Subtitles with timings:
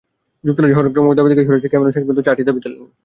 [0.45, 2.83] যুক্তরাজ্যের হরেক রকম দাবি থেকে সরে ক্যামেরন শেষ পর্যন্ত চারটি দাবি নিয়ে তুলেছিলেন।